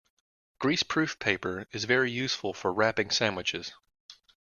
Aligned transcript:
Greaseproof 0.59 1.19
paper 1.19 1.67
is 1.73 1.83
very 1.83 2.09
useful 2.09 2.55
for 2.55 2.73
wrapping 2.73 3.11
sandwiches 3.11 3.71